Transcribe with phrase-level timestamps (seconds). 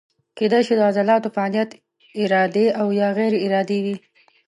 [0.37, 1.69] کیدای شي د عضلاتو فعالیت
[2.21, 3.95] ارادي او یا غیر ارادي وي.